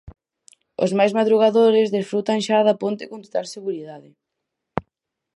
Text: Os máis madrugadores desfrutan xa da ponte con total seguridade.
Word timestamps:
Os 0.83 0.91
máis 0.97 1.15
madrugadores 1.19 1.91
desfrutan 1.97 2.39
xa 2.45 2.57
da 2.67 2.75
ponte 2.81 3.03
con 3.11 3.19
total 3.25 3.45
seguridade. 3.55 4.09